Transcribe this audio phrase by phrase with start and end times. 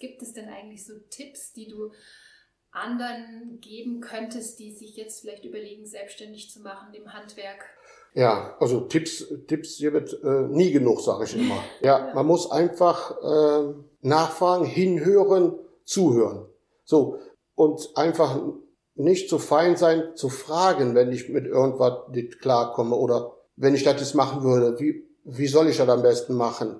[0.00, 1.92] Gibt es denn eigentlich so Tipps, die du
[2.72, 7.64] anderen geben könntest, die sich jetzt vielleicht überlegen, selbstständig zu machen im Handwerk?
[8.14, 11.62] Ja, also Tipps, Tipps hier wird äh, nie genug, sage ich immer.
[11.82, 16.46] Ja, ja, man muss einfach äh, nachfragen, hinhören, zuhören.
[16.84, 17.18] So
[17.54, 18.40] und einfach
[18.94, 23.84] nicht zu fein sein, zu fragen, wenn ich mit irgendwas nicht klarkomme oder wenn ich
[23.84, 26.76] das jetzt machen würde, wie, wie soll ich das am besten machen?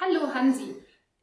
[0.00, 0.74] Hallo Hansi,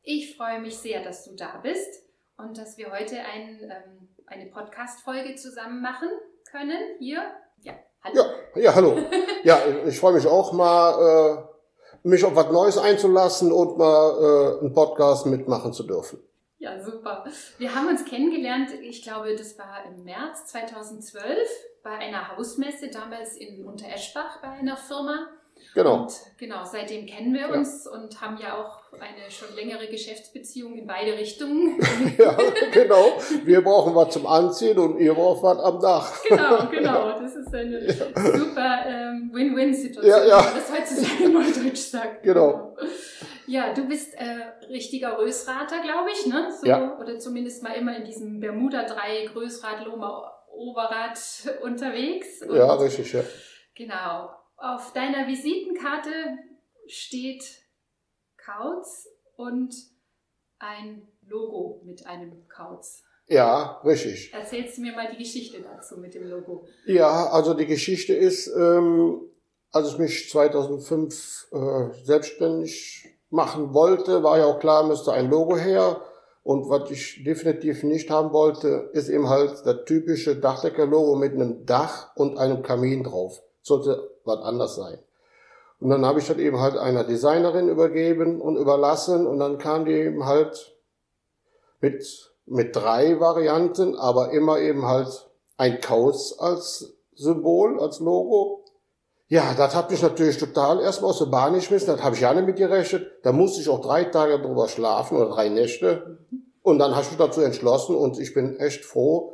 [0.01, 2.03] ich freue mich sehr, dass du da bist
[2.37, 6.07] und dass wir heute ein, ähm, eine Podcast-Folge zusammen machen
[6.49, 6.79] können.
[6.99, 7.21] Hier,
[7.63, 8.23] ja, hallo.
[8.55, 8.97] Ja, ja hallo.
[9.43, 11.43] ja, ich freue mich auch mal,
[12.03, 16.19] äh, mich auf was Neues einzulassen und mal äh, einen Podcast mitmachen zu dürfen.
[16.57, 17.25] Ja, super.
[17.57, 21.25] Wir haben uns kennengelernt, ich glaube, das war im März 2012
[21.83, 25.27] bei einer Hausmesse, damals in Untereschbach bei einer Firma.
[25.73, 26.03] Genau.
[26.03, 27.91] Und genau, seitdem kennen wir uns ja.
[27.91, 31.79] und haben ja auch eine schon längere Geschäftsbeziehung in beide Richtungen.
[32.17, 32.35] ja,
[32.71, 33.17] genau.
[33.45, 36.23] Wir brauchen was zum Anziehen und ihr braucht was am Dach.
[36.27, 37.19] genau, genau.
[37.19, 38.37] Das ist eine ja.
[38.37, 40.37] super ähm, Win-Win-Situation, ja, ja.
[40.39, 42.23] wenn man das heutzutage mal Deutsch sagt.
[42.23, 42.75] Genau.
[43.47, 46.49] Ja, du bist äh, richtiger Rösrater, glaube ich, ne?
[46.51, 46.97] So, ja.
[46.99, 51.17] Oder zumindest mal immer in diesem Bermuda-Dreieck, Rösrad, Loma, Oberrad
[51.63, 52.41] unterwegs.
[52.41, 53.21] Und ja, richtig, ja.
[53.75, 54.29] Genau.
[54.61, 56.11] Auf deiner Visitenkarte
[56.85, 57.43] steht
[58.37, 59.73] Kauz und
[60.59, 63.01] ein Logo mit einem Kauz.
[63.25, 64.31] Ja, richtig.
[64.31, 66.67] Erzählst du mir mal die Geschichte dazu mit dem Logo?
[66.85, 69.21] Ja, also die Geschichte ist, ähm,
[69.71, 75.57] als ich mich 2005 äh, selbstständig machen wollte, war ja auch klar, müsste ein Logo
[75.57, 76.01] her.
[76.43, 81.65] Und was ich definitiv nicht haben wollte, ist eben halt das typische Dachdecker-Logo mit einem
[81.65, 84.99] Dach und einem Kamin drauf sollte was anders sein.
[85.79, 89.85] Und dann habe ich das eben halt einer Designerin übergeben und überlassen und dann kam
[89.85, 90.75] die eben halt
[91.79, 95.27] mit, mit drei Varianten, aber immer eben halt
[95.57, 98.63] ein Kauz als Symbol, als Logo.
[99.27, 102.33] Ja, das hat mich natürlich total erstmal aus der Bahn geschmissen, das habe ich ja
[102.33, 103.07] nicht mit gerechnet.
[103.23, 106.19] Da musste ich auch drei Tage drüber schlafen oder drei Nächte.
[106.61, 109.33] Und dann habe ich mich dazu entschlossen und ich bin echt froh,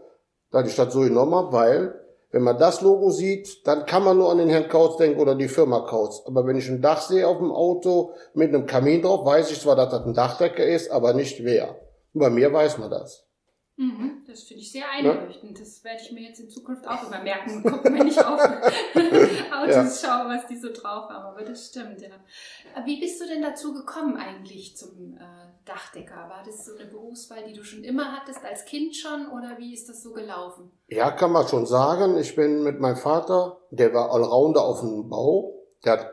[0.52, 4.18] dass ich das so genommen habe, weil wenn man das Logo sieht, dann kann man
[4.18, 6.24] nur an den Herrn Kautz denken oder die Firma Kautz.
[6.26, 9.62] Aber wenn ich ein Dach sehe auf dem Auto mit einem Kamin drauf, weiß ich
[9.62, 11.76] zwar, dass das ein Dachdecker ist, aber nicht wer.
[12.14, 13.27] Und bei mir weiß man das.
[13.80, 15.52] Mhm, das finde ich sehr einleuchtend.
[15.52, 15.60] Ne?
[15.60, 17.62] Das werde ich mir jetzt in Zukunft auch immer merken.
[17.72, 18.42] Gucken, wenn ich auf
[19.52, 20.10] Autos ja.
[20.10, 21.26] schaue, was die so drauf haben.
[21.26, 22.10] Aber das stimmt, ja.
[22.86, 25.20] Wie bist du denn dazu gekommen eigentlich zum äh,
[25.66, 26.28] Dachdecker?
[26.28, 29.28] War das so eine Berufswahl, die du schon immer hattest, als Kind schon?
[29.28, 30.72] Oder wie ist das so gelaufen?
[30.88, 32.18] Ja, kann man schon sagen.
[32.18, 35.54] Ich bin mit meinem Vater, der war Allrounder auf dem Bau.
[35.86, 36.12] Der hat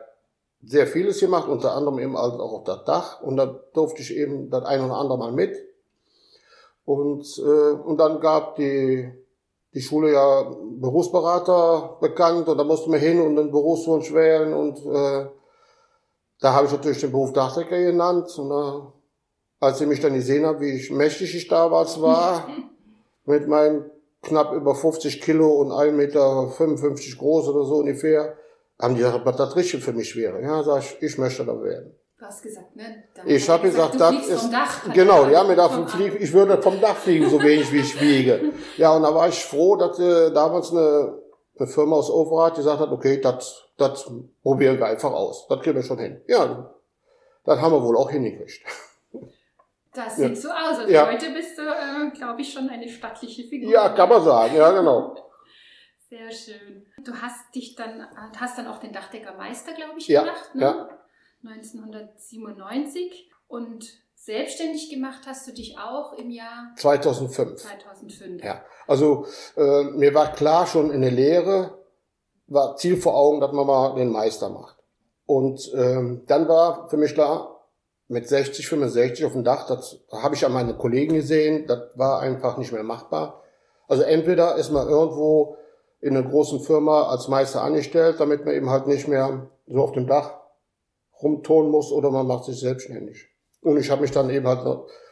[0.61, 3.21] sehr vieles gemacht, unter anderem eben auch auf das Dach.
[3.21, 5.57] Und da durfte ich eben das ein oder andere Mal mit.
[6.85, 9.11] Und, äh, und dann gab die,
[9.73, 14.77] die Schule ja Berufsberater bekannt und da musste man hin und den Berufswunsch wählen und
[14.85, 15.27] äh,
[16.39, 18.81] da habe ich natürlich den Beruf Dachdecker genannt und äh,
[19.59, 22.47] als ich mich dann gesehen habe, wie ich mächtig ich damals war,
[23.25, 23.89] mit meinen
[24.21, 26.51] knapp über 50 Kilo und 1,55 Meter
[27.17, 28.37] groß oder so ungefähr,
[28.79, 30.41] haben die gesagt, was das richtig für mich wäre.
[30.41, 31.95] Ja, sag ich, ich möchte da werden.
[32.17, 33.03] Du hast gesagt, ne?
[33.13, 36.61] Dann ich habe gesagt, gesagt das ist Dach, genau, ja, mir davon fliegen, ich würde
[36.61, 38.53] vom Dach fliegen, so wenig wie ich wiege.
[38.77, 41.19] Ja, und da war ich froh, dass äh, damals eine,
[41.57, 44.09] eine Firma aus Overath gesagt hat, okay, das das
[44.41, 46.21] probieren wir einfach aus, das kriegen wir schon hin.
[46.27, 46.73] Ja,
[47.43, 48.65] das haben wir wohl auch hingekriegt.
[49.93, 50.35] Das sieht ja.
[50.35, 50.79] so aus.
[50.79, 51.07] Also ja.
[51.07, 53.71] heute bist du, äh, glaube ich, schon eine stattliche Figur.
[53.71, 55.15] Ja, kann man sagen, ja, genau.
[56.09, 56.85] Sehr schön.
[57.03, 58.05] Du hast dich dann,
[58.37, 60.61] hast dann auch den Dachdeckermeister, glaube ich, ja, gemacht, ne?
[60.61, 60.89] Ja.
[61.47, 63.85] 1997 und
[64.15, 67.61] selbstständig gemacht hast du dich auch im Jahr 2005.
[67.61, 68.43] 2005.
[68.43, 71.77] Ja, also äh, mir war klar schon in der Lehre,
[72.47, 74.77] war Ziel vor Augen, dass man mal den Meister macht.
[75.25, 77.55] Und ähm, dann war für mich klar,
[78.07, 82.19] mit 60, 65 auf dem Dach, das habe ich an meine Kollegen gesehen, das war
[82.19, 83.41] einfach nicht mehr machbar.
[83.87, 85.57] Also entweder ist man irgendwo
[86.01, 89.91] in einer großen Firma als Meister angestellt, damit man eben halt nicht mehr so auf
[89.91, 90.44] dem Dach
[91.25, 93.27] rumtun muss oder man macht sich selbstständig.
[93.61, 94.61] Und ich habe mich dann eben halt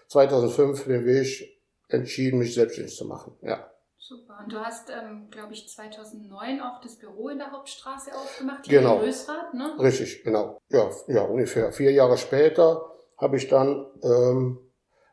[0.10, 3.36] 2005 den Weg entschieden, mich selbstständig zu machen.
[3.42, 3.70] Ja.
[3.98, 4.36] Super.
[4.44, 8.80] Und du hast, ähm, glaube ich, 2009 auch das Büro in der Hauptstraße aufgemacht, hier
[8.80, 8.98] genau.
[8.98, 9.76] in Rösrath, ne?
[9.80, 10.60] Richtig, genau.
[10.70, 12.82] Ja, ja, ungefähr vier Jahre später
[13.18, 14.60] habe ich dann ähm,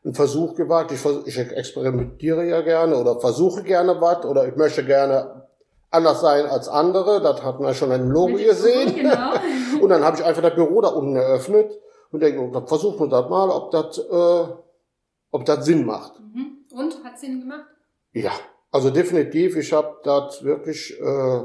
[0.03, 0.91] einen Versuch gewagt.
[0.91, 5.47] Ich, vers- ich experimentiere ja gerne oder versuche gerne was oder ich möchte gerne
[5.89, 7.21] anders sein als andere.
[7.21, 8.93] Das hat man schon in dem Logo gesehen.
[8.93, 9.33] Genau.
[9.81, 11.77] Und dann habe ich einfach das Büro da unten eröffnet
[12.11, 14.53] und denke, dann versuchen wir das mal, ob das, äh,
[15.31, 16.19] ob das Sinn macht.
[16.19, 16.57] Mhm.
[16.71, 17.65] Und hat Sinn gemacht?
[18.13, 18.31] Ja,
[18.71, 19.55] also definitiv.
[19.57, 21.41] Ich habe das wirklich äh,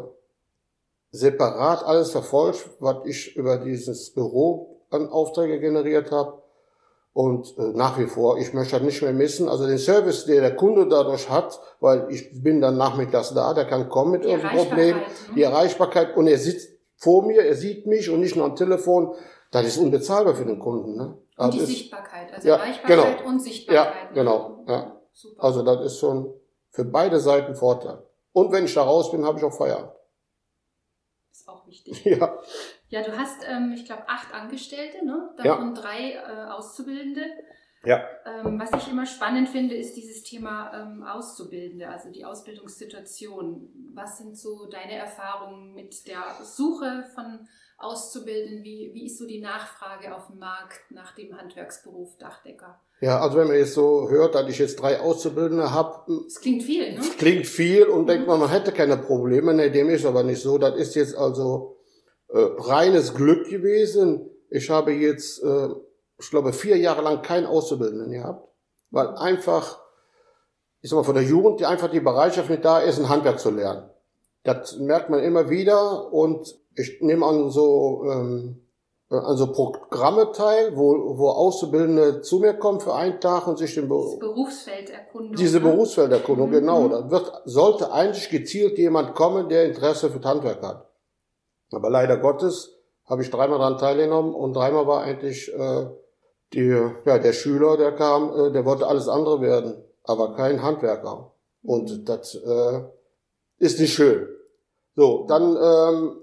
[1.10, 6.42] separat alles verfolgt, was ich über dieses Büro an Aufträge generiert habe.
[7.12, 9.48] Und äh, nach wie vor, ich möchte das nicht mehr missen.
[9.48, 13.64] Also den Service, den der Kunde dadurch hat, weil ich bin dann nachmittags da, der
[13.64, 14.96] kann kommen mit irgendeinem Problem.
[14.96, 15.02] Ne?
[15.34, 19.14] Die Erreichbarkeit und er sitzt vor mir, er sieht mich und nicht nur am Telefon.
[19.50, 20.96] Das ist unbezahlbar für den Kunden.
[20.96, 21.16] Ne?
[21.36, 23.28] Und die ist, Sichtbarkeit, also Ja, Erreichbarkeit genau.
[23.28, 23.94] und Sichtbarkeit.
[24.08, 25.00] Ja, genau, ja.
[25.12, 25.44] Super.
[25.44, 26.34] also das ist schon
[26.70, 28.02] für beide Seiten Vorteil.
[28.32, 29.92] Und wenn ich da raus bin, habe ich auch Feierabend.
[31.32, 32.04] ist auch wichtig.
[32.04, 32.38] Ja,
[32.88, 35.30] Ja, du hast, ähm, ich glaube, acht Angestellte, ne?
[35.38, 35.44] Ja.
[35.56, 37.22] davon drei äh, Auszubildende.
[37.86, 38.04] Ja.
[38.26, 43.68] Ähm, was ich immer spannend finde, ist dieses Thema ähm, Auszubildende, also die Ausbildungssituation.
[43.94, 47.46] Was sind so deine Erfahrungen mit der Suche von
[47.78, 48.64] Auszubildenden?
[48.64, 52.80] Wie, wie ist so die Nachfrage auf dem Markt nach dem Handwerksberuf Dachdecker?
[53.00, 56.62] ja, also wenn man jetzt so hört, dass ich jetzt drei Auszubildende habe, Es klingt
[56.62, 57.00] viel, ne?
[57.18, 59.52] klingt viel und denkt man, man hätte keine Probleme.
[59.54, 60.58] Nee, dem ist aber nicht so.
[60.58, 61.76] Das ist jetzt also
[62.28, 64.28] äh, reines Glück gewesen.
[64.48, 65.68] Ich habe jetzt, äh,
[66.18, 68.48] ich glaube, vier Jahre lang keinen Auszubildenden gehabt,
[68.90, 69.78] weil einfach,
[70.80, 73.38] ich sag mal, von der Jugend, die einfach die Bereitschaft nicht da ist, ein Handwerk
[73.40, 73.90] zu lernen.
[74.44, 78.62] Das merkt man immer wieder und ich nehme an so, ähm,
[79.08, 83.74] an so Programme teil, wo, wo Auszubildende zu mir kommen für einen Tag und sich
[83.74, 85.36] den Be Das Berufsfelderkundung.
[85.36, 85.64] diese ne?
[85.70, 86.52] Berufsfelderkundung, Mhm.
[86.52, 86.88] genau.
[86.88, 90.88] Da wird, sollte eigentlich gezielt jemand kommen, der Interesse für das Handwerk hat.
[91.72, 92.72] Aber leider Gottes
[93.06, 95.86] habe ich dreimal daran teilgenommen und dreimal war eigentlich äh,
[96.52, 96.68] die,
[97.04, 101.32] ja, der Schüler, der kam, äh, der wollte alles andere werden, aber kein Handwerker.
[101.62, 102.82] Und das äh,
[103.58, 104.28] ist nicht schön.
[104.94, 106.20] So, dann ähm,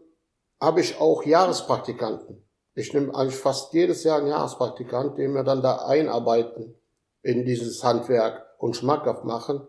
[0.60, 2.44] habe ich auch Jahrespraktikanten.
[2.76, 6.76] Ich nehme eigentlich fast jedes Jahr einen Jahrespraktikant, den wir dann da einarbeiten
[7.22, 9.68] in dieses Handwerk und schmackhaft machen.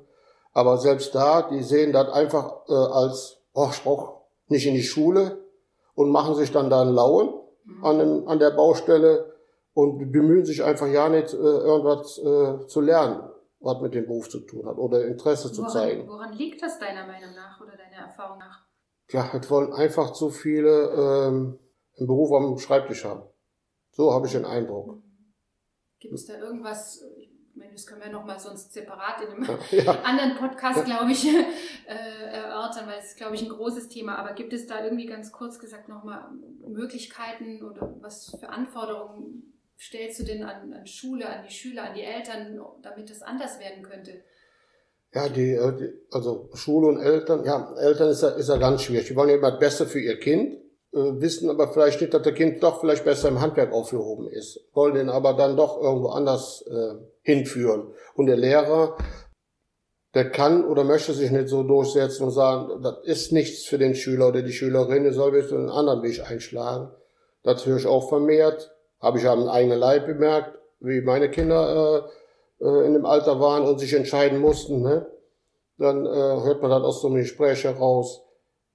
[0.53, 4.83] Aber selbst da, die sehen das einfach äh, als, oh, ich brauch nicht in die
[4.83, 5.45] Schule
[5.95, 7.35] und machen sich dann da einen Lauen
[7.83, 9.34] an, an der Baustelle
[9.75, 13.29] und bemühen sich einfach ja nicht, äh, irgendwas äh, zu lernen,
[13.61, 16.09] was mit dem Beruf zu tun hat oder Interesse zu woran, zeigen.
[16.09, 18.65] Woran liegt das deiner Meinung nach oder deiner Erfahrung nach?
[19.11, 21.59] Ja, es wollen einfach zu viele ähm,
[21.99, 23.23] einen Beruf am Schreibtisch haben.
[23.91, 25.03] So habe ich den Eindruck.
[25.99, 29.93] Gibt es da irgendwas, ich meine, das können wir nochmal sonst separat in einem Ja.
[30.05, 31.27] anderen Podcast, glaube ich,
[31.87, 34.17] äh, erörtern, weil es ist, glaube ich, ein großes Thema.
[34.19, 36.29] Aber gibt es da irgendwie ganz kurz gesagt nochmal
[36.67, 41.95] Möglichkeiten oder was für Anforderungen stellst du denn an, an Schule, an die Schüler, an
[41.95, 44.23] die Eltern, damit das anders werden könnte?
[45.15, 48.83] Ja, die, äh, die, also Schule und Eltern, ja, Eltern ist ja, ist ja ganz
[48.83, 49.07] schwierig.
[49.07, 50.55] Die wollen ja immer das Beste für ihr Kind,
[50.93, 54.61] äh, wissen aber vielleicht nicht, dass der Kind doch vielleicht besser im Handwerk aufgehoben ist,
[54.73, 57.95] wollen den aber dann doch irgendwo anders äh, hinführen.
[58.15, 58.97] Und der Lehrer,
[60.15, 63.95] der kann oder möchte sich nicht so durchsetzen und sagen, das ist nichts für den
[63.95, 66.91] Schüler oder die Schülerin, der soll bitte einen anderen Weg einschlagen.
[67.45, 68.74] Das höre ich auch vermehrt,
[69.05, 72.11] habe ich am eigenen Leib bemerkt, wie meine Kinder
[72.61, 75.07] äh, äh, in dem Alter waren und sich entscheiden mussten, ne?
[75.79, 78.23] dann äh, hört man das aus so einem Gespräch heraus.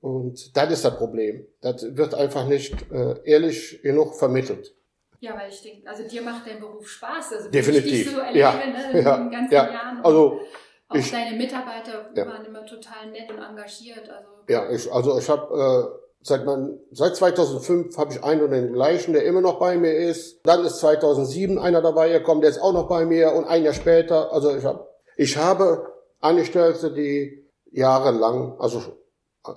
[0.02, 1.46] Und das ist das Problem.
[1.62, 4.74] Das wird einfach nicht äh, ehrlich genug vermittelt.
[5.20, 7.34] Ja, weil ich denke, also dir macht dein Beruf Spaß.
[7.34, 7.92] Also Definitiv.
[8.08, 9.66] Dich so erlebe, Ja, ne, in ja, den ganzen ja.
[9.66, 10.00] Jahren.
[10.04, 10.42] Also
[10.88, 12.28] auch ich- deine Mitarbeiter Ja.
[12.30, 14.10] waren immer total nett und engagiert.
[14.10, 18.52] Also ja, ich, also ich habe äh, seit man seit 2005 habe ich einen und
[18.52, 20.40] den gleichen, der immer noch bei mir ist.
[20.44, 23.74] Dann ist 2007 einer dabei gekommen, der ist auch noch bei mir und ein Jahr
[23.74, 24.32] später.
[24.32, 28.82] Also ich habe ich habe Angestellte, die jahrelang, also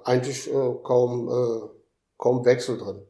[0.04, 1.68] eigentlich äh, kaum äh,
[2.18, 3.06] kaum Wechsel drin.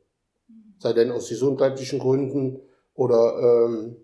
[0.78, 2.60] sei denn aus gesundheitlichen Gründen
[2.94, 3.96] oder ähm,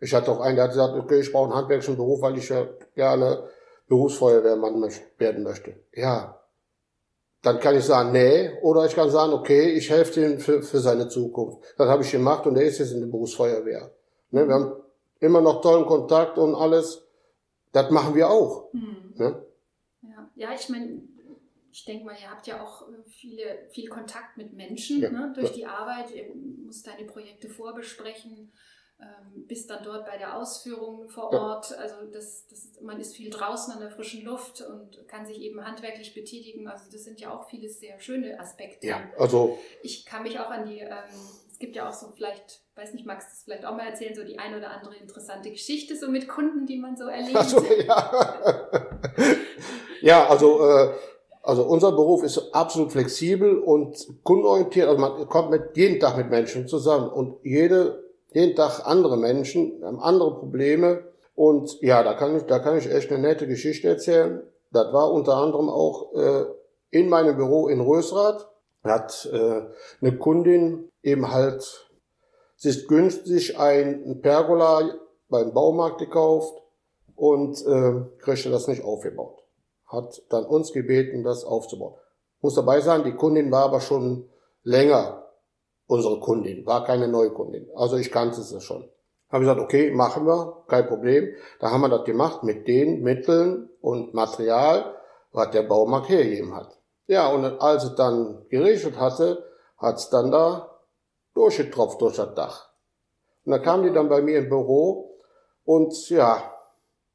[0.00, 2.48] ich hatte auch einen, der hat gesagt, okay, ich brauche einen handwerklichen Beruf, weil ich
[2.48, 3.44] ja gerne
[3.88, 4.82] Berufsfeuerwehrmann
[5.18, 5.74] werden möchte.
[5.92, 6.39] Ja,
[7.42, 10.78] dann kann ich sagen, nee, oder ich kann sagen, okay, ich helfe ihm für, für
[10.78, 11.62] seine Zukunft.
[11.78, 13.90] Das habe ich gemacht und er ist jetzt in der Berufsfeuerwehr.
[14.30, 14.72] Ne, wir haben
[15.20, 17.06] immer noch tollen Kontakt und alles.
[17.72, 18.72] Das machen wir auch.
[18.72, 19.14] Hm.
[19.16, 19.46] Ne?
[20.02, 21.02] Ja, ja ich meine,
[21.72, 25.32] ich denke mal, ihr habt ja auch äh, viele, viel Kontakt mit Menschen Ja, ne,
[25.34, 26.14] durch die Arbeit.
[26.14, 28.52] Ihr müsst deine Projekte vorbesprechen,
[29.00, 31.32] ähm, bist dann dort bei der Ausführung vor.
[31.32, 31.76] Ort.
[31.78, 35.64] Also das, das, man ist viel draußen an der frischen Luft und kann sich eben
[35.64, 36.68] handwerklich betätigen.
[36.68, 38.86] Also das sind ja auch viele sehr schöne Aspekte.
[38.86, 40.92] Ja, also Ich kann mich auch an die, ähm,
[41.50, 44.14] es gibt ja auch so vielleicht, weiß nicht, magst du es vielleicht auch mal erzählen,
[44.14, 47.36] so die ein oder andere interessante Geschichte so mit Kunden, die man so erlebt?
[47.36, 48.66] Also, ja.
[50.02, 50.94] ja, also, äh,
[51.42, 54.88] also unser Beruf ist absolut flexibel und kundenorientiert.
[54.88, 59.82] Also man kommt mit jeden Tag mit Menschen zusammen und jede, jeden Tag andere Menschen
[59.82, 61.04] haben andere Probleme.
[61.34, 64.42] Und ja, da kann ich, da kann ich echt eine nette Geschichte erzählen.
[64.72, 66.44] Das war unter anderem auch äh,
[66.90, 68.48] in meinem Büro in Rösrath.
[68.84, 69.62] Hat äh,
[70.00, 71.88] eine Kundin eben halt,
[72.56, 74.94] sie ist günstig ein Pergola
[75.28, 76.62] beim Baumarkt gekauft
[77.16, 79.42] und äh, kriegte das nicht aufgebaut.
[79.86, 81.94] Hat dann uns gebeten, das aufzubauen.
[82.40, 84.28] Muss dabei sein, die Kundin war aber schon
[84.62, 85.19] länger
[85.90, 87.68] unsere Kundin, war keine neue Kundin.
[87.74, 88.88] Also ich kannte sie schon.
[89.28, 91.34] Habe gesagt, okay, machen wir, kein Problem.
[91.58, 94.94] Da haben wir das gemacht mit den Mitteln und Material,
[95.32, 96.78] was der Baumarkt hergegeben hat.
[97.06, 99.44] Ja, und als es dann geregnet hatte,
[99.78, 100.78] hat es dann da
[101.34, 102.70] durchgetropft durch das Dach.
[103.44, 105.18] Und da kamen die dann bei mir im Büro
[105.64, 106.54] und ja,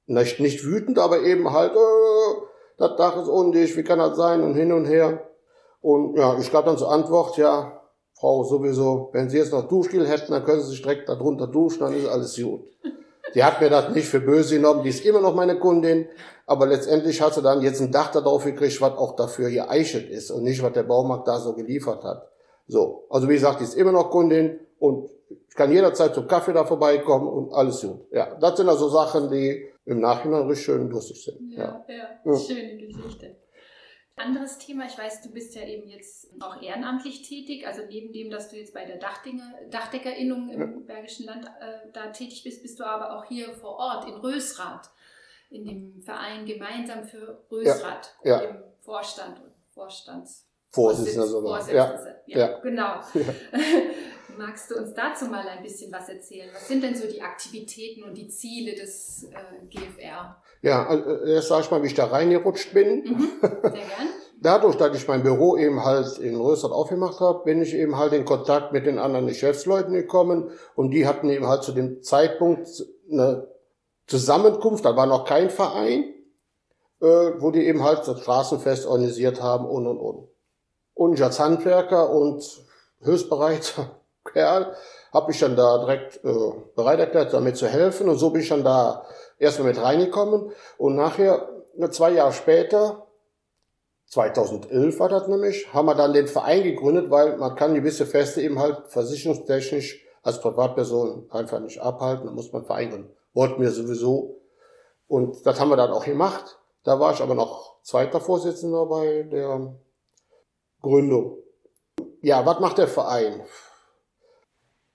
[0.05, 2.41] nicht, nicht wütend, aber eben halt, äh,
[2.77, 5.29] das Dach ist undicht, wie kann das sein und hin und her.
[5.79, 7.81] Und ja, ich gab dann zur Antwort, ja,
[8.17, 11.79] Frau sowieso, wenn Sie jetzt noch Duschgel hätten, dann können Sie sich direkt darunter duschen,
[11.79, 12.61] dann ist alles gut.
[13.33, 16.07] Die hat mir das nicht für böse genommen, die ist immer noch meine Kundin,
[16.45, 20.31] aber letztendlich hat sie dann jetzt ein Dach darauf gekriegt, was auch dafür geeichelt ist
[20.31, 22.29] und nicht, was der Baumarkt da so geliefert hat.
[22.67, 25.09] So, also wie gesagt, die ist immer noch Kundin und
[25.49, 28.07] ich kann jederzeit zum Kaffee da vorbeikommen und alles gut.
[28.11, 31.51] Ja, das sind also Sachen, die im Nachhinein richtig schön lustig sind.
[31.51, 32.37] Ja, ja, ja.
[32.37, 33.35] schöne Geschichte.
[34.17, 38.29] Anderes Thema, ich weiß, du bist ja eben jetzt auch ehrenamtlich tätig, also neben dem,
[38.29, 40.79] dass du jetzt bei der Dachdinge, Dachdeckerinnung im ja.
[40.85, 44.89] Bergischen Land äh, da tätig bist, bist du aber auch hier vor Ort in Rösrath,
[45.49, 48.39] in dem Verein Gemeinsam für Rösrath, ja.
[48.39, 51.71] im Vorstand und Vorstands Vorsitzender sogar.
[51.71, 51.99] Ja.
[52.25, 52.99] ja, ja, genau.
[54.37, 56.49] Magst du uns dazu mal ein bisschen was erzählen?
[56.53, 60.41] Was sind denn so die Aktivitäten und die Ziele des äh, GFR?
[60.61, 63.03] Ja, äh, erst sag ich mal, wie ich da reingerutscht bin.
[63.03, 63.81] Mhm, sehr gern.
[64.41, 68.13] Dadurch, dass ich mein Büro eben halt in Rösrath aufgemacht habe, bin ich eben halt
[68.13, 72.67] in Kontakt mit den anderen Geschäftsleuten gekommen und die hatten eben halt zu dem Zeitpunkt
[73.09, 73.47] eine
[74.07, 76.13] Zusammenkunft, da war noch kein Verein,
[77.01, 77.05] äh,
[77.39, 80.27] wo die eben halt das Straßenfest organisiert haben und und und.
[80.93, 82.43] Und ich als Handwerker und
[83.01, 83.99] höchstbereiter
[84.31, 84.75] Kerl
[85.13, 88.09] habe ich dann da direkt äh, bereit erklärt, damit zu helfen.
[88.09, 89.05] Und so bin ich dann da
[89.37, 90.51] erstmal mit reingekommen.
[90.77, 91.49] Und nachher,
[91.91, 93.07] zwei Jahre später,
[94.07, 98.41] 2011 war das nämlich, haben wir dann den Verein gegründet, weil man kann gewisse Feste
[98.41, 102.25] eben halt versicherungstechnisch als Privatperson einfach nicht abhalten.
[102.25, 103.15] Da muss man Verein gründen.
[103.33, 104.41] Wollten wir sowieso.
[105.07, 106.57] Und das haben wir dann auch gemacht.
[106.83, 109.75] Da war ich aber noch zweiter Vorsitzender bei der
[110.81, 111.37] Gründung.
[112.21, 113.43] Ja, was macht der Verein?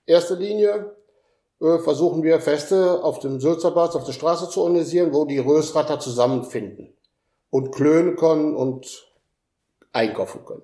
[0.05, 0.95] Erste Linie
[1.61, 6.93] versuchen wir Feste auf dem Sülzerplatz, auf der Straße zu organisieren, wo die Rösratter zusammenfinden
[7.51, 9.07] und klönen können und
[9.91, 10.63] einkaufen können.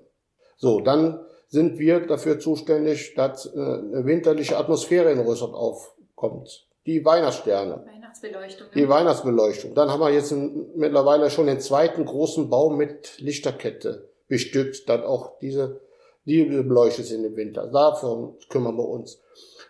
[0.56, 6.66] So, dann sind wir dafür zuständig, dass äh, eine winterliche Atmosphäre in Rösrath aufkommt.
[6.84, 7.84] Die Weihnachtssterne.
[7.86, 8.66] Weihnachtsbeleuchtung.
[8.66, 8.72] Ne?
[8.74, 9.74] Die Weihnachtsbeleuchtung.
[9.74, 15.38] Dann haben wir jetzt mittlerweile schon den zweiten großen Baum mit Lichterkette bestückt, dann auch
[15.38, 15.80] diese,
[16.24, 17.66] die beleuchtet sind im Winter.
[17.66, 19.20] Davon kümmern wir uns.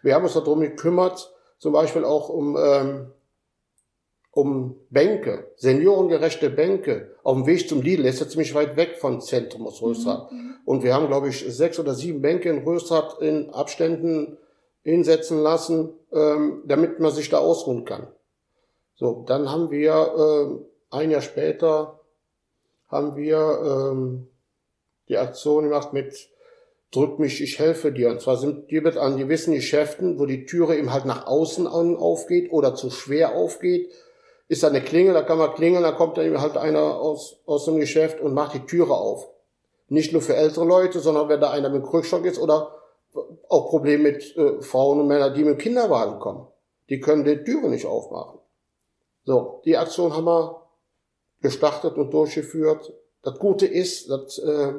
[0.02, 3.12] Wir haben uns darum gekümmert, zum Beispiel auch um, ähm,
[4.30, 7.16] um Bänke, seniorengerechte Bänke.
[7.22, 10.30] Auf dem Weg zum Lidl ist ja ziemlich weit weg von Zentrum aus Rösrath.
[10.30, 10.54] Mhm.
[10.64, 14.38] Und wir haben, glaube ich, sechs oder sieben Bänke in Rösrath in Abständen
[14.82, 18.06] hinsetzen lassen, ähm, damit man sich da ausruhen kann.
[18.94, 22.00] So, dann haben wir äh, ein Jahr später
[22.88, 24.28] haben wir ähm,
[25.08, 26.30] die Aktion gemacht mit
[26.90, 28.10] Drück mich, ich helfe dir.
[28.10, 31.66] Und zwar sind die wird an gewissen Geschäften, wo die Türe eben halt nach außen
[31.66, 33.90] aufgeht oder zu schwer aufgeht,
[34.48, 37.36] ist da eine Klingel, da kann man klingeln, da kommt dann eben halt einer aus,
[37.44, 39.28] aus dem Geschäft und macht die Türe auf.
[39.88, 42.74] Nicht nur für ältere Leute, sondern wenn da einer mit Krückstock ist oder
[43.48, 46.46] auch Probleme mit äh, Frauen und Männern, die mit dem Kinderwagen kommen.
[46.88, 48.38] Die können die Türe nicht aufmachen.
[49.24, 50.62] So, die Aktion haben wir
[51.42, 52.92] gestartet und durchgeführt.
[53.22, 54.72] Das Gute ist, dass äh,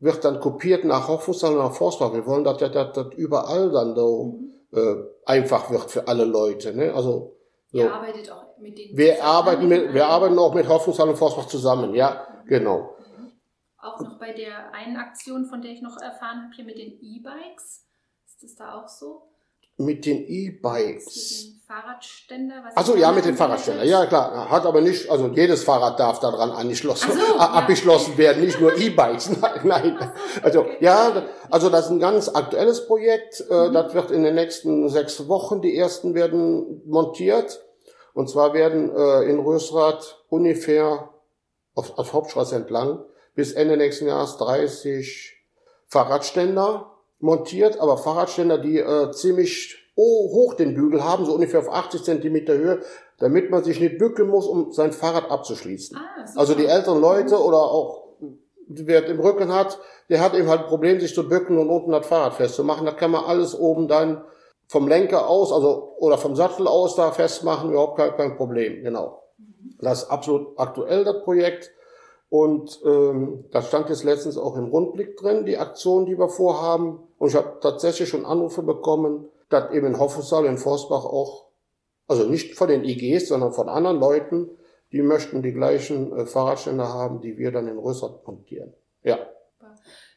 [0.00, 2.12] wird dann kopiert nach Hochfußball und nach Forstbau.
[2.12, 4.40] Wir wollen, dass das, überall dann so
[4.72, 4.78] mhm.
[4.78, 6.74] äh, einfach wird für alle Leute.
[6.74, 6.92] Ne?
[6.92, 7.36] Also,
[7.70, 7.78] so.
[7.78, 9.30] Ihr arbeitet auch mit denen wir zusammen?
[9.30, 12.48] Arbeiten mit, wir arbeiten auch mit Hoffnungshalle und Forstbach zusammen, ja, mhm.
[12.48, 12.96] genau.
[13.16, 13.32] Mhm.
[13.78, 16.98] Auch noch bei der einen Aktion, von der ich noch erfahren habe, hier mit den
[17.00, 17.86] E-Bikes.
[18.26, 19.29] Ist das da auch so?
[19.80, 21.50] Mit den E-Bikes.
[21.66, 22.64] Fahrradständer?
[22.74, 23.84] Also ja, mit den Fahrradständer.
[23.84, 24.50] Ja, klar.
[24.50, 28.18] Hat aber nicht, also jedes Fahrrad darf daran angeschlossen, so, abgeschlossen ja.
[28.18, 29.30] werden, nicht nur E-Bikes.
[29.40, 30.12] Nein, nein.
[30.42, 33.44] Also ja, also das ist ein ganz aktuelles Projekt.
[33.48, 33.72] Äh, mhm.
[33.72, 37.64] Das wird in den nächsten sechs Wochen, die ersten werden montiert.
[38.12, 41.10] Und zwar werden äh, in Rösrath ungefähr
[41.74, 45.36] auf, auf Hauptstraße entlang bis Ende nächsten Jahres 30
[45.86, 46.89] Fahrradständer
[47.20, 52.54] montiert, aber Fahrradständer, die äh, ziemlich hoch den Bügel haben, so ungefähr auf 80 Zentimeter
[52.54, 52.80] Höhe,
[53.18, 55.96] damit man sich nicht bücken muss, um sein Fahrrad abzuschließen.
[55.96, 58.04] Ah, also die älteren Leute oder auch
[58.66, 61.90] wer im Rücken hat, der hat eben halt ein Problem, sich zu bücken und unten
[61.90, 62.86] das Fahrrad festzumachen.
[62.86, 64.24] Da kann man alles oben dann
[64.68, 68.82] vom Lenker aus, also oder vom Sattel aus da festmachen, überhaupt kein, kein Problem.
[68.84, 69.22] Genau.
[69.80, 71.72] Das ist absolut aktuell das Projekt.
[72.30, 77.00] Und ähm, das stand jetzt letztens auch im Rundblick drin, die Aktion, die wir vorhaben.
[77.18, 81.46] Und ich habe tatsächlich schon Anrufe bekommen, dass eben in Hoffensaal in Forstbach auch,
[82.06, 84.48] also nicht von den IGs, sondern von anderen Leuten,
[84.92, 88.72] die möchten die gleichen äh, Fahrradständer haben, die wir dann in Rösrath montieren.
[89.02, 89.18] Ja.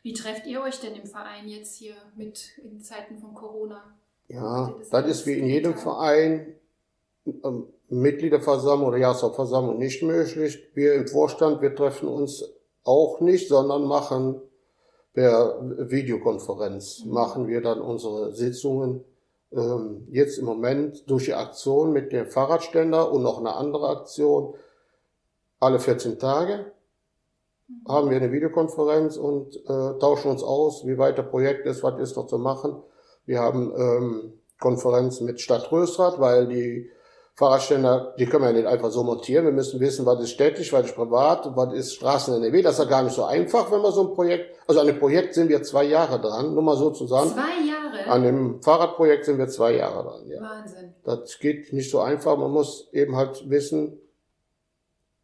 [0.04, 3.96] Wie trefft ihr euch denn im Verein jetzt hier mit in Zeiten von Corona?
[4.28, 6.56] Ja, das, das ist wie in jedem Verein
[7.26, 10.60] ähm, Mitgliederversammlung oder Jahreshauptversammlung nicht möglich.
[10.74, 12.44] Wir im Vorstand, wir treffen uns
[12.84, 14.42] auch nicht, sondern machen
[15.14, 15.60] per
[15.90, 17.12] Videokonferenz, mhm.
[17.14, 19.04] machen wir dann unsere Sitzungen
[19.52, 24.56] ähm, jetzt im Moment durch die Aktion mit dem Fahrradständer und noch eine andere Aktion
[25.60, 26.72] alle 14 Tage
[27.68, 27.88] mhm.
[27.88, 32.00] haben wir eine Videokonferenz und äh, tauschen uns aus, wie weit der Projekt ist, was
[32.02, 32.82] ist noch zu machen.
[33.26, 36.90] Wir haben ähm, Konferenzen mit Stadt Rösrath, weil die
[37.36, 39.46] Fahrradständer, die können wir ja nicht einfach so montieren.
[39.46, 42.62] Wir müssen wissen, was ist städtisch, was ist privat, was ist Straßen NRW.
[42.62, 45.00] Das ist ja gar nicht so einfach, wenn wir so ein Projekt, also an dem
[45.00, 47.32] Projekt sind wir zwei Jahre dran, nur mal so zusammen.
[47.32, 48.12] Zwei Jahre?
[48.12, 50.42] An dem Fahrradprojekt sind wir zwei Jahre dran, ja.
[50.42, 50.94] Wahnsinn.
[51.04, 52.38] Das geht nicht so einfach.
[52.38, 54.00] Man muss eben halt wissen,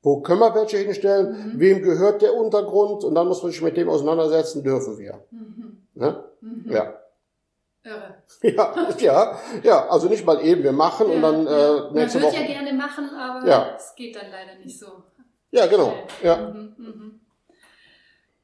[0.01, 1.59] wo können wir welche hinstellen, mhm.
[1.59, 5.23] wem gehört der Untergrund und dann muss man sich mit dem auseinandersetzen, dürfen wir.
[5.29, 5.77] Mhm.
[5.93, 6.23] Ne?
[6.41, 6.71] Mhm.
[6.71, 6.98] Ja.
[8.41, 12.31] Ja, ja, ja, also nicht mal eben, wir machen ja, und dann äh, nächste Woche.
[12.31, 13.75] Man würde ja gerne machen, aber ja.
[13.75, 15.03] es geht dann leider nicht so.
[15.51, 15.93] Ja, genau.
[16.23, 16.37] Ja.
[16.37, 17.19] Mhm, mhm.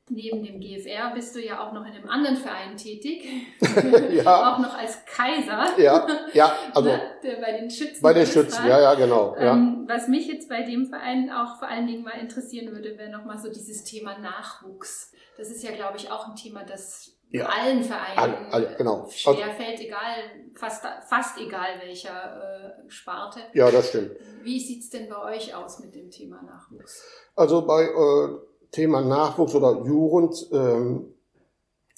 [0.08, 3.26] Neben dem GFR bist du ja auch noch in einem anderen Verein tätig.
[4.12, 4.54] ja.
[4.54, 5.80] auch noch als Kaiser.
[5.80, 6.92] Ja, ja, also.
[7.24, 8.04] bei den Schützen.
[8.04, 9.36] Bei den Schützen, ja, ja, genau.
[9.36, 9.54] Ja.
[9.54, 13.10] Ähm, was mich jetzt bei dem Verein auch vor allen Dingen mal interessieren würde, wäre
[13.10, 15.12] nochmal so dieses Thema Nachwuchs.
[15.40, 17.46] Das ist ja, glaube ich, auch ein Thema, das ja.
[17.46, 19.08] allen Vereinen alle, alle, genau.
[19.10, 20.16] schwerfällt, egal,
[20.54, 23.40] fast, fast egal welcher äh, Sparte.
[23.54, 24.12] Ja, das stimmt.
[24.44, 27.04] Wie sieht's denn bei euch aus mit dem Thema Nachwuchs?
[27.36, 28.38] Also bei äh,
[28.72, 31.14] Thema Nachwuchs oder Jugend ähm,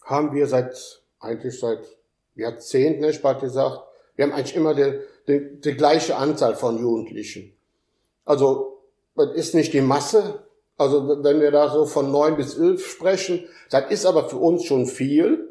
[0.04, 1.86] haben wir seit, eigentlich seit
[2.36, 3.82] Jahrzehnten, ne, ich bald gesagt,
[4.16, 7.56] wir haben eigentlich immer die, die, die gleiche Anzahl von Jugendlichen.
[8.26, 8.82] Also,
[9.16, 10.47] das ist nicht die Masse,
[10.78, 14.64] also wenn wir da so von neun bis elf sprechen, das ist aber für uns
[14.64, 15.50] schon viel.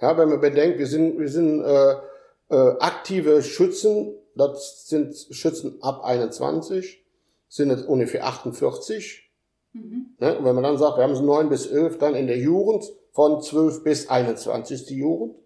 [0.00, 1.94] Ja, wenn man bedenkt, wir sind, wir sind äh,
[2.50, 7.04] äh, aktive Schützen, das sind Schützen ab 21,
[7.48, 9.30] sind es ungefähr 48.
[9.72, 10.14] Mhm.
[10.18, 10.38] Ne?
[10.38, 12.84] Und wenn man dann sagt, wir haben so neun bis elf, dann in der Jugend
[13.12, 15.36] von zwölf bis 21 ist die Jugend.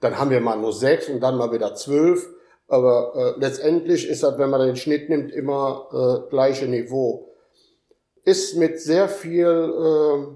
[0.00, 2.28] Dann haben wir mal nur sechs und dann mal wieder zwölf.
[2.68, 7.29] Aber äh, letztendlich ist das, wenn man den Schnitt nimmt, immer äh, gleiche Niveau
[8.24, 10.26] ist mit sehr viel äh,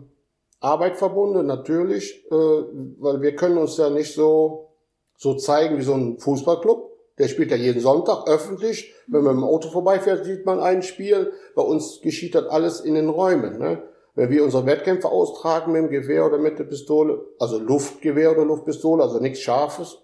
[0.60, 4.70] Arbeit verbunden, natürlich, äh, weil wir können uns ja nicht so,
[5.16, 6.90] so zeigen wie so ein Fußballclub.
[7.18, 8.92] Der spielt ja jeden Sonntag öffentlich.
[9.06, 11.32] Wenn man im Auto vorbeifährt, sieht man ein Spiel.
[11.54, 13.58] Bei uns geschieht das alles in den Räumen.
[13.58, 13.82] Ne?
[14.16, 18.44] Wenn wir unsere Wettkämpfe austragen mit dem Gewehr oder mit der Pistole, also Luftgewehr oder
[18.44, 19.98] Luftpistole, also nichts Scharfes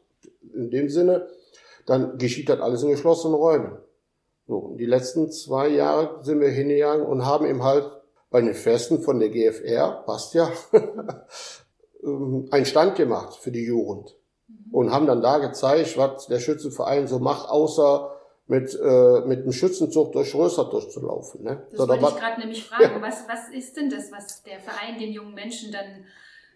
[0.55, 1.27] in dem Sinne,
[1.87, 3.79] dann geschieht das alles in geschlossenen Räumen.
[4.51, 7.89] So, die letzten zwei Jahre sind wir hingegangen und haben eben halt
[8.31, 10.51] bei den Festen von der GFR, passt ja,
[12.03, 14.17] ähm, einen Stand gemacht für die Jugend.
[14.49, 14.75] Mhm.
[14.75, 18.11] Und haben dann da gezeigt, was der Schützenverein so macht, außer
[18.49, 21.45] mit, äh, mit dem Schützenzug durch Rösser durchzulaufen.
[21.45, 21.63] Ne?
[21.71, 22.83] Das so, wollte ich gerade nämlich fragen.
[22.83, 23.03] Ja.
[23.03, 26.07] Was, was ist denn das, was der Verein den jungen Menschen dann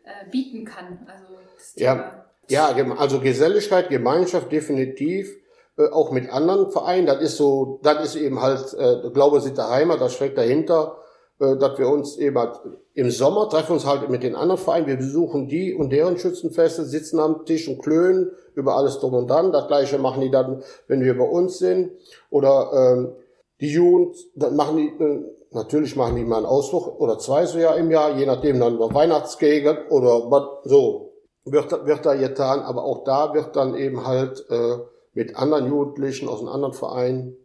[0.02, 1.06] äh, bieten kann?
[1.06, 1.34] Also
[1.76, 5.43] ja, ja, also Geselligkeit, Gemeinschaft definitiv
[5.76, 7.06] äh, auch mit anderen Vereinen.
[7.06, 10.98] Das ist so, das ist eben halt, äh, Glaube sind der Heimat, das steckt dahinter,
[11.40, 12.60] äh, dass wir uns eben halt
[12.94, 16.84] im Sommer treffen uns halt mit den anderen Vereinen, wir besuchen die und deren Schützenfeste,
[16.84, 19.50] sitzen am Tisch und klönen über alles drum und dann.
[19.50, 21.90] Das gleiche machen die dann, wenn wir bei uns sind.
[22.30, 23.12] Oder ähm,
[23.60, 27.58] die Jugend, dann machen die, äh, natürlich machen die mal einen Ausflug oder zwei so
[27.58, 31.14] ja im Jahr, je nachdem dann über Weihnachtsgegend oder was so.
[31.44, 34.78] wird, wird da getan, aber auch da wird dann eben halt äh,
[35.14, 37.36] mit anderen Jugendlichen aus einem anderen Verein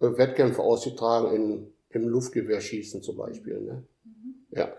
[0.00, 3.60] äh, Wettkämpfe ausgetragen in, im Luftgewehrschießen zum Beispiel.
[3.60, 3.86] Ne?
[4.04, 4.46] Mhm.
[4.50, 4.72] Ja.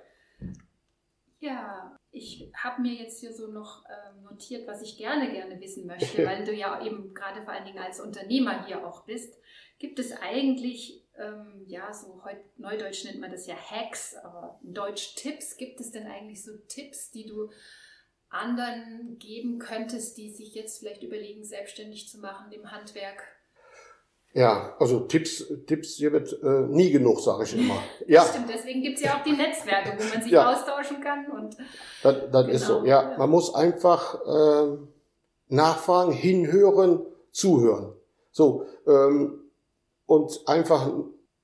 [1.39, 5.85] Ja, ich habe mir jetzt hier so noch ähm, notiert, was ich gerne, gerne wissen
[5.85, 9.37] möchte, weil du ja eben gerade vor allen Dingen als Unternehmer hier auch bist.
[9.77, 14.73] Gibt es eigentlich, ähm, ja, so heute Neudeutsch nennt man das ja Hacks, aber in
[14.73, 17.51] Deutsch Tipps, gibt es denn eigentlich so Tipps, die du
[18.29, 23.23] anderen geben könntest, die sich jetzt vielleicht überlegen, selbstständig zu machen im Handwerk?
[24.33, 27.81] Ja, also Tipps, Tipps hier wird äh, nie genug, sage ich immer.
[28.07, 28.23] Ja.
[28.23, 30.51] Stimmt, deswegen gibt's ja auch die Netzwerke, wo man sich ja.
[30.51, 31.25] austauschen kann.
[31.31, 31.57] Und
[32.03, 33.15] das, das genau, ist so, genau, ja.
[33.17, 34.77] Man muss einfach äh,
[35.49, 37.93] nachfragen, hinhören, zuhören.
[38.31, 39.39] So, ähm,
[40.05, 40.91] und einfach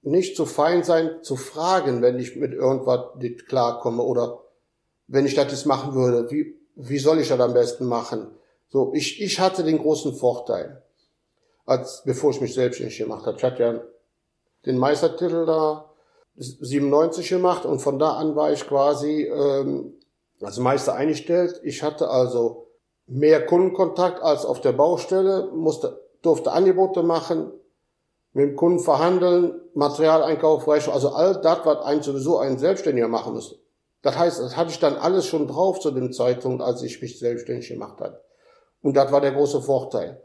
[0.04, 4.44] nicht zu fein sein, zu fragen, wenn ich mit irgendwas nicht klarkomme oder
[5.08, 8.28] wenn ich das jetzt machen würde, wie, wie soll ich das am besten machen?
[8.70, 10.82] So, ich, ich hatte den großen Vorteil,
[11.66, 13.38] als bevor ich mich selbstständig gemacht habe.
[13.38, 13.82] Ich hatte ja
[14.66, 15.90] den Meistertitel da
[16.36, 19.94] 97 gemacht und von da an war ich quasi ähm,
[20.42, 21.62] als Meister eingestellt.
[21.64, 22.68] Ich hatte also
[23.06, 27.52] mehr Kundenkontakt als auf der Baustelle, musste, durfte Angebote machen,
[28.34, 33.60] mit dem Kunden verhandeln, Materialeinkauf, also all das, was ein sowieso ein Selbstständiger machen muss.
[34.04, 37.18] Das heißt, das hatte ich dann alles schon drauf zu dem Zeitpunkt, als ich mich
[37.18, 38.22] selbstständig gemacht habe.
[38.82, 40.22] Und das war der große Vorteil.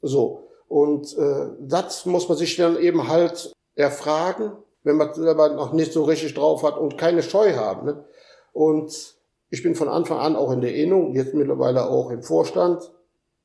[0.00, 0.48] So.
[0.66, 5.92] Und äh, das muss man sich dann eben halt erfragen, wenn man selber noch nicht
[5.92, 7.86] so richtig drauf hat und keine Scheu haben.
[7.86, 8.04] Ne?
[8.52, 9.16] Und
[9.50, 12.90] ich bin von Anfang an auch in der Innung, jetzt mittlerweile auch im Vorstand.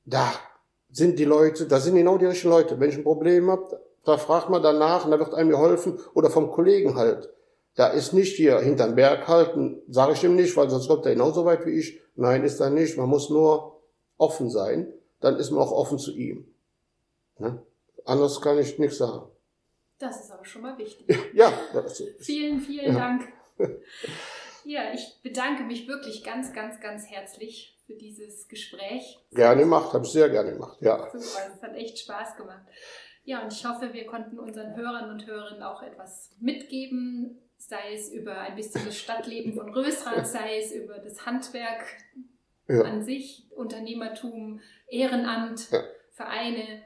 [0.06, 0.32] Da
[0.90, 2.80] sind die Leute, da sind genau die richtigen Leute.
[2.80, 6.30] Wenn ich ein Problem habe, da fragt man danach und da wird einem geholfen oder
[6.30, 7.30] vom Kollegen halt.
[7.76, 11.14] Da ist nicht hier hinterm Berg halten, sage ich dem nicht, weil sonst kommt er
[11.14, 12.00] genauso weit wie ich.
[12.16, 12.98] Nein, ist er nicht.
[12.98, 13.82] Man muss nur
[14.18, 16.46] offen sein, dann ist man auch offen zu ihm.
[17.40, 17.62] Ne?
[18.06, 19.28] Anders kann ich nichts sagen.
[19.98, 21.08] Das ist aber schon mal wichtig.
[21.34, 21.52] Ja.
[22.20, 23.00] vielen, vielen ja.
[23.00, 23.28] Dank.
[24.66, 29.20] Ja, ich bedanke mich wirklich ganz, ganz, ganz herzlich für dieses Gespräch.
[29.32, 31.06] Gerne gemacht, habe ich sehr gerne gemacht, ja.
[31.12, 32.62] Super, es hat echt Spaß gemacht.
[33.26, 38.12] Ja, und ich hoffe, wir konnten unseren Hörern und Hörerinnen auch etwas mitgeben, sei es
[38.12, 41.86] über ein bisschen das Stadtleben von Rösrath, sei es über das Handwerk
[42.68, 42.82] ja.
[42.82, 45.84] an sich, Unternehmertum, Ehrenamt, ja.
[46.12, 46.84] Vereine.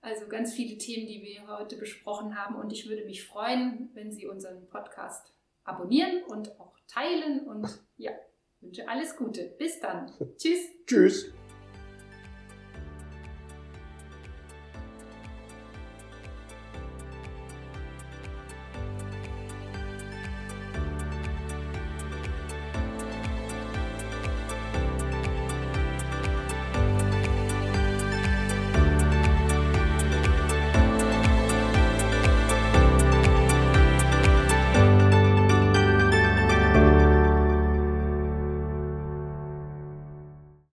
[0.00, 2.56] Also ganz viele Themen, die wir heute besprochen haben.
[2.56, 5.32] Und ich würde mich freuen, wenn Sie unseren Podcast
[5.64, 7.46] abonnieren und auch teilen.
[7.46, 8.12] Und ja,
[8.60, 9.54] wünsche alles Gute.
[9.58, 10.12] Bis dann.
[10.36, 10.68] Tschüss.
[10.86, 11.32] Tschüss.